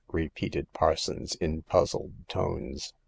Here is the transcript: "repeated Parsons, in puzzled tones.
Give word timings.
"repeated 0.11 0.65
Parsons, 0.73 1.35
in 1.35 1.61
puzzled 1.61 2.27
tones. 2.27 2.95